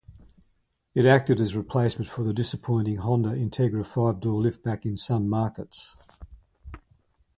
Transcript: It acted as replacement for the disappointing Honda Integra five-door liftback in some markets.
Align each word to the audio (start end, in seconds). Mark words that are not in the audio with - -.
It 0.95 1.05
acted 1.05 1.39
as 1.39 1.55
replacement 1.55 2.09
for 2.09 2.23
the 2.23 2.33
disappointing 2.33 2.95
Honda 2.97 3.35
Integra 3.35 3.85
five-door 3.85 4.41
liftback 4.41 4.83
in 4.83 4.97
some 4.97 5.29
markets. 5.29 5.95